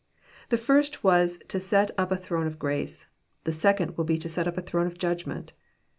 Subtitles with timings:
[0.49, 3.05] The first was to set up a throne of grace:
[3.43, 5.53] the second will be to set up a throne of Judgment.